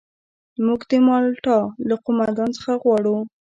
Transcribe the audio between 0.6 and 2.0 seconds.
موږ د مالټا له